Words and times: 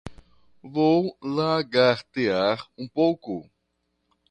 Vou 0.63 1.15
lagartear 1.21 2.67
um 2.75 2.87
pouco 2.89 3.47